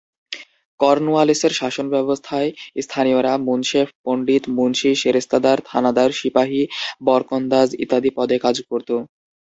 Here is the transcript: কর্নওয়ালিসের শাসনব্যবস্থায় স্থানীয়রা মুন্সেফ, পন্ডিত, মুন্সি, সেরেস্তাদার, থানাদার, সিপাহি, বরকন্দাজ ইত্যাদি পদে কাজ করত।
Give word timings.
কর্নওয়ালিসের 0.79 1.53
শাসনব্যবস্থায় 1.59 2.49
স্থানীয়রা 2.81 3.33
মুন্সেফ, 3.47 3.87
পন্ডিত, 4.05 4.43
মুন্সি, 4.57 4.91
সেরেস্তাদার, 5.01 5.57
থানাদার, 5.65 6.09
সিপাহি, 6.19 6.61
বরকন্দাজ 7.01 7.69
ইত্যাদি 7.83 8.09
পদে 8.17 8.37
কাজ 8.45 8.55
করত। 8.69 8.89